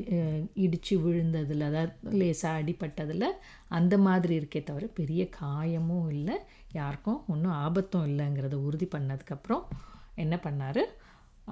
இடித்து 0.65 0.95
விழுந்ததில் 1.05 1.65
அதாவது 1.69 2.17
லேசாக 2.21 2.61
அடிப்பட்டதில் 2.61 3.29
அந்த 3.79 3.95
மாதிரி 4.07 4.35
இருக்கே 4.41 4.61
தவிர 4.69 4.85
பெரிய 4.99 5.23
காயமும் 5.39 6.09
இல்லை. 6.17 6.37
யாருக்கும் 6.79 7.21
ஒன்றும் 7.33 7.57
ஆபத்தும் 7.65 8.07
இல்லைங்கிறத 8.11 8.57
உறுதி 8.69 8.89
பண்ணதுக்கப்புறம் 8.95 9.65
என்ன 10.25 10.37
பண்ணார்? 10.47 10.83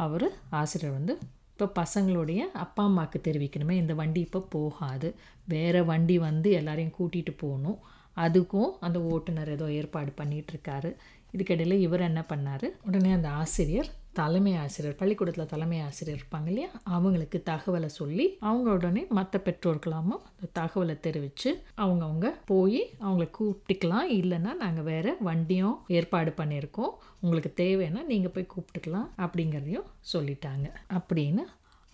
அவர் 0.05 0.27
ஆசிரியர் 0.61 0.97
வந்து 0.99 1.15
இப்போ 1.53 1.67
பசங்களுடைய 1.81 2.41
அப்பா 2.65 2.83
அம்மாவுக்கு 2.89 3.19
தெரிவிக்கணுமே 3.27 3.75
இந்த 3.83 3.93
வண்டி 4.01 4.21
இப்போ 4.27 4.41
போகாது. 4.55 5.09
வேறு 5.53 5.81
வண்டி 5.91 6.17
வந்து 6.29 6.49
எல்லாரையும் 6.61 6.97
கூட்டிகிட்டு 6.99 7.33
போகணும். 7.45 7.79
அதுக்கும் 8.25 8.71
அந்த 8.87 8.99
ஓட்டுநர் 9.13 9.53
ஏதோ 9.55 9.67
ஏற்பாடு 9.79 10.13
பண்ணிகிட்ருக்காரு 10.21 10.91
இதுக்கிடையில் 11.35 11.83
இவர் 11.87 12.09
என்ன 12.09 12.21
பண்ணார்? 12.33 12.67
உடனே 12.89 13.11
அந்த 13.17 13.29
ஆசிரியர் 13.43 13.91
தலைமை 14.21 14.53
ஆசிரியர் 14.57 14.99
பள்ளிக்கூடத்தில் 15.01 15.51
தலைமை 15.53 15.79
ஆசிரியர் 15.87 16.21
இருப்பாங்க 16.21 16.49
இல்லையா? 16.53 16.71
அவங்களுக்கு 16.97 17.39
தகவலை 17.51 17.91
சொல்லி 18.01 18.27
அவங்க 18.41 18.71
உடனே 18.71 19.03
மற்ற 19.19 19.41
பெற்றோர்களாமும் 19.45 20.23
அந்த 20.31 20.49
தகவலை 20.59 20.97
தெரிவித்து 21.07 21.51
அவங்கவுங்க 21.85 22.31
போய் 22.47 22.81
அவங்கள 23.01 23.27
கூப்பிட்டுக்கலாம். 23.39 24.09
இல்லைன்னா 24.19 24.55
நாங்கள் 24.65 24.89
வேறு 24.93 25.13
வண்டியும் 25.21 25.77
ஏற்பாடு 25.99 26.33
பண்ணியிருக்கோம். 26.41 26.97
உங்களுக்கு 27.21 27.53
தேவைன்னா 27.63 28.03
நீங்கள் 28.13 28.35
போய் 28.35 28.53
கூப்பிட்டுக்கலாம் 28.55 29.09
அப்படிங்கிறதையும் 29.27 29.89
சொல்லிட்டாங்க. 30.15 30.67
அப்படின்னு 30.99 31.45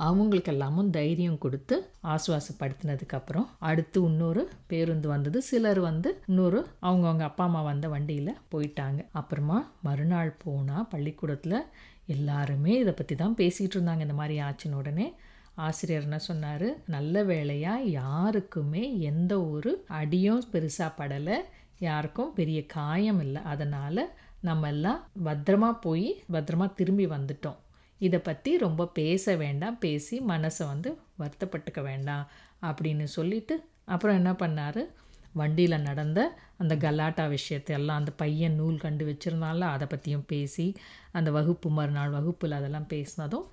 அவங்களுக்கு 0.01 0.53
எல்லாமும் 0.53 0.89
தைரியம் 0.91 1.43
கொடுத்து 1.43 1.77
ஆசுவாசப்படுத்தினதுக்கப்புறம் 2.13 3.49
அடுத்து 3.69 3.99
இன்னொரு 4.03 4.43
பேருந்து 4.71 5.09
வந்தது. 5.09 5.39
சிலர் 5.49 5.81
வந்து 5.81 6.11
இன்னொரு 6.27 6.61
அவங்கவுங்க 6.83 7.25
அப்பா 7.29 7.45
அம்மா 7.45 7.63
வந்த 7.63 7.89
வண்டியில் 7.89 8.39
போயிட்டாங்க. 8.53 9.01
அப்புறமா 9.13 9.59
மறுநாள் 9.83 10.33
போனால் 10.45 10.89
பள்ளிக்கூடத்தில் 10.91 11.59
எல்லாருமே 12.07 12.79
இதை 12.79 12.93
பற்றி 12.93 13.15
தான் 13.15 13.35
பேசிகிட்டு 13.35 13.77
இருந்தாங்க. 13.77 14.01
இந்த 14.01 14.15
மாதிரி 14.15 14.41
ஆச்சுன்னு 14.41 14.75
உடனே 14.75 15.15
ஆசிரியர் 15.55 16.03
என்ன 16.03 16.19
சொன்னார்? 16.19 16.77
நல்ல 16.87 17.25
வேலையாக 17.25 17.83
யாருக்குமே 17.83 18.99
எந்த 18.99 19.45
ஒரு 19.45 19.85
அடியும் 19.89 20.45
பெருசாக 20.53 20.97
படலை. 20.99 21.37
யாருக்கும் 21.79 22.33
பெரிய 22.33 22.67
காயம் 22.67 23.21
இல்லை. 23.21 23.43
அதனால் 23.43 24.11
நம்ம 24.41 24.69
எல்லாம் 24.69 25.07
பத்திரமா 25.25 25.79
போய் 25.81 26.23
பத்திரமா 26.33 26.75
திரும்பி 26.75 27.07
வந்துட்டோம். 27.07 27.59
இதை 27.99 28.19
பற்றி 28.19 28.59
ரொம்ப 28.59 28.87
பேச 28.87 29.37
வேண்டாம். 29.37 29.79
பேசி 29.79 30.21
மனசை 30.21 30.67
வந்து 30.67 30.99
வருத்தப்பட்டுக்க 31.19 31.83
வேண்டாம் 31.83 32.29
அப்படின்னு 32.63 33.05
சொல்லிட்டு 33.05 33.65
அப்புறம் 33.85 34.17
என்ன 34.17 34.33
பண்ணார்? 34.33 34.87
வண்டியில் 35.33 35.77
நடந்த 35.81 36.21
அந்த 36.59 36.75
கலாட்டா 36.77 37.25
விஷயத்தை 37.29 37.73
எல்லாம் 37.77 38.01
அந்த 38.01 38.13
பையன் 38.13 38.55
நூல் 38.55 38.83
கண்டு 38.85 39.05
வச்சுருந்தால 39.11 39.69
அதை 39.75 39.87
பற்றியும் 39.87 40.27
பேசி 40.27 40.67
அந்த 41.13 41.29
வகுப்பு 41.31 41.71
மறுநாள் 41.71 42.11
வகுப்பில் 42.11 42.59
அதெல்லாம் 42.59 42.91
பேசினதும் 42.93 43.47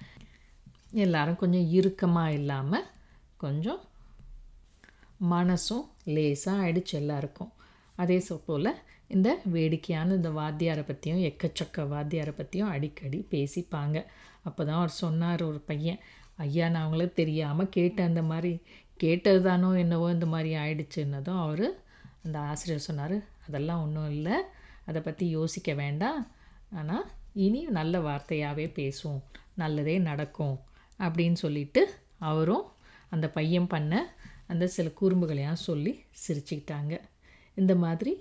எல்லாரும் 0.98 1.36
கொஞ்சம் 1.36 1.69
இறுக்கமாக 1.71 2.36
இல்லாமல் 2.39 2.88
கொஞ்சம் 3.38 3.81
மனசும் 5.31 5.86
லேசாக 6.15 6.62
ஆயிடுச்சு 6.63 6.93
எல்லாருக்கும். 6.93 7.51
அதே 7.95 8.17
போல் 8.45 8.71
இந்த 9.07 9.29
வேடிக்கையான 9.45 10.15
இந்த 10.15 10.29
வாத்தியாரை 10.29 10.83
பற்றியும் 10.86 11.24
எக்கச்சக்க 11.29 11.86
வாத்தியாரை 11.93 12.33
பற்றியும் 12.36 12.69
அடிக்கடி 12.69 13.19
பேசிப்பாங்க. 13.31 13.98
அப்போ 14.43 14.62
தான் 14.65 14.79
அவர் 14.81 15.00
சொன்னார் 15.03 15.41
ஒரு 15.43 15.59
பையன் 15.59 16.00
ஐயா 16.38 16.65
நான் 16.69 16.86
அவங்கள 16.86 17.05
தெரியாமல் 17.13 17.69
கேட்டேன் 17.69 18.09
அந்த 18.12 18.21
மாதிரி 18.24 18.53
கேட்டது 19.00 19.39
தானோ 19.41 19.70
என்னவோ 19.84 20.08
இந்த 20.15 20.27
மாதிரி 20.34 20.51
ஆயிடுச்சுன்னதும் 20.63 21.41
அவர் 21.46 21.68
அந்த 22.25 22.38
ஆசிரியர் 22.50 22.88
சொன்னார் 22.88 23.18
அதெல்லாம் 23.46 23.84
ஒன்றும் 23.86 24.12
இல்லை 24.15 24.38
அதை 24.88 25.00
பற்றி 25.01 25.25
யோசிக்க 25.38 25.70
வேண்டாம். 25.74 26.22
ஆனால் 26.79 27.06
இனி 27.46 27.62
நல்ல 27.77 28.00
வார்த்தையாகவே 28.08 28.65
பேசும் 28.79 29.20
நல்லதே 29.62 29.96
நடக்கும். 30.10 30.58
அப்படின்னு 31.00 31.38
சொல்லிட்டு 31.44 31.82
அவரும் 32.29 32.65
அந்த 33.10 33.25
பையன் 33.38 33.72
பண்ண 33.74 33.94
அந்த 34.51 34.65
சில 34.75 34.88
குறும்புகளையும் 35.00 35.65
சொல்லி 35.68 35.94
சிரிச்சுக்கிட்டாங்க. 36.24 36.94
இந்த 37.58 37.74
மாதிரி 37.84 38.13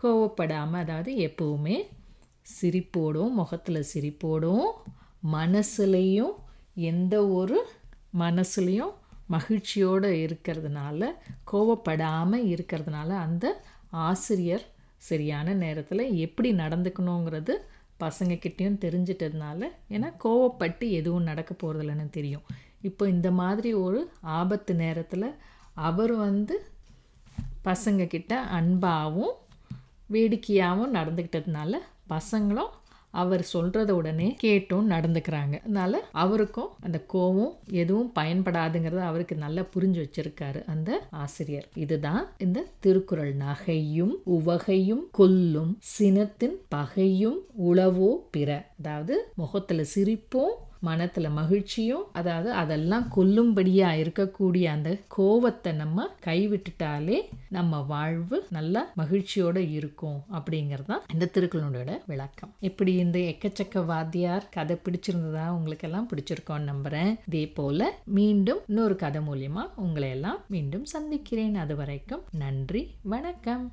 கோவப்படாமல் 0.00 0.82
அதாவது 0.84 1.12
எப்போவுமே 1.28 1.76
சிரிப்போடும் 2.54 3.36
முகத்தில் 3.40 3.88
சிரிப்போடும் 3.92 4.66
மனசுலேயும் 5.36 6.34
எந்த 6.90 7.14
ஒரு 7.38 7.58
மனசுலேயும் 8.18 8.94
மகிழ்ச்சியோடு 9.34 10.08
இருக்கிறதுனால 10.24 11.02
கோவப்படாமல் 11.52 12.48
இருக்கிறதுனால 12.54 13.10
அந்த 13.26 13.46
ஆசிரியர் 14.06 14.64
சரியான 15.08 15.54
நேரத்தில் 15.62 16.04
எப்படி 16.24 16.50
நடந்துக்கணுங்கிறது 16.62 17.54
பசங்கக்கிட்டேயும் 18.02 18.82
தெரிஞ்சிட்டதுனால 18.84 19.60
ஏன்னா 19.94 20.08
கோவப்பட்டு 20.24 20.84
எதுவும் 21.00 21.28
நடக்க 21.30 21.52
போகிறதில்லன்னு 21.54 22.06
தெரியும். 22.10 22.44
இப்போ 22.88 23.04
இந்த 23.08 23.28
மாதிரி 23.40 23.70
ஒரு 23.86 23.98
ஆபத்து 24.38 24.72
நேரத்தில் 24.74 25.26
அவர் 25.88 26.14
வந்து 26.26 26.54
பசங்கக்கிட்ட 27.68 28.34
அன்பாகவும் 28.58 29.34
வேடிக்கையாகவும் 30.14 30.96
நடந்துக்கிட்டதுனால 30.98 31.74
பசங்களும் 32.14 32.72
அவர் 33.12 33.44
சொல்கிறத 33.52 33.90
உடனே 33.90 34.34
கேட்டும் 34.38 34.90
நடந்துக்கிறாங்க. 34.90 35.54
அதனால் 35.60 35.98
அவருக்கும் 36.12 36.70
அந்த 36.80 36.98
கோவம் 37.12 37.54
எதுவும் 37.70 38.12
பயன்படாதுங்கிறத 38.18 39.02
அவருக்கு 39.10 39.36
நல்லா 39.36 39.62
புரிஞ்சு 39.74 40.00
வச்சிருக்காரு 40.04 40.64
அந்த 40.64 40.90
ஆசிரியர். 41.10 41.68
இதுதான் 41.74 42.28
இந்த 42.38 42.66
திருக்குறள். 42.80 43.34
நகையும் 43.36 44.14
உவகையும் 44.24 45.04
கொல்லும் 45.12 45.78
சினத்தின் 45.98 46.58
பகையும் 46.68 47.40
உளவோ 47.68 48.12
பிற. 48.30 48.50
அதாவது 48.78 49.16
முகத்தில் 49.36 49.84
சிரிப்பும் 49.84 50.54
மனத்தில் 50.82 51.28
மகிழ்ச்சியும் 51.30 52.04
அதாவது 52.12 52.52
அதெல்லாம் 52.52 53.06
கொல்லும்படியாக 53.16 54.00
இருக்கக்கூடிய 54.02 54.64
அந்த 54.64 54.90
கோவத்தை 55.16 55.72
நம்ம 55.74 56.06
கைவிட்டுட்டாலே 56.26 57.18
நம்ம 57.48 57.80
வாழ்வு 57.82 58.46
நல்ல 58.50 58.84
மகிழ்ச்சியோடு 58.94 59.72
இருக்கும் 59.72 60.20
அப்படிங்கிறது 60.32 60.86
தான் 60.86 61.04
இந்த 61.12 61.30
திருக்குறளோட 61.34 61.90
விளக்கம். 62.06 62.52
இப்படி 62.60 62.94
இந்த 62.96 63.18
எக்கச்சக்க 63.18 63.84
வாத்தியார் 63.86 64.48
கதை 64.50 64.76
பிடிச்சிருந்ததா 64.84 65.46
உங்களுக்கு 65.48 65.88
எல்லாம் 65.88 66.08
பிடிச்சிருக்கோன்னு 66.12 66.70
நம்புகிறேன் 66.72 67.12
இதே 67.26 67.46
போல் 67.48 67.86
மீண்டும் 68.04 68.60
இன்னொரு 68.68 68.96
கதை 68.96 69.22
மூலியமாக 69.28 69.68
உங்களை 69.76 70.10
எல்லாம் 70.10 70.40
மீண்டும் 70.48 70.84
சந்திக்கிறேன். 70.84 71.54
அது 71.54 71.76
வரைக்கும் 71.76 72.24
நன்றி 72.30 72.84
வணக்கம். 73.02 73.72